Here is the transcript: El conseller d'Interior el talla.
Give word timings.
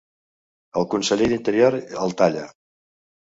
El 0.79 0.87
conseller 0.93 1.27
d'Interior 1.33 1.77
el 2.05 2.17
talla. 2.23 2.47